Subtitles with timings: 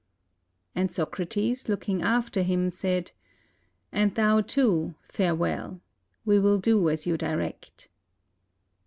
[0.73, 3.11] And Socrates, looking after him, said,
[3.91, 5.79] "And thou, too, farewell;
[6.25, 7.87] we will do as you direct."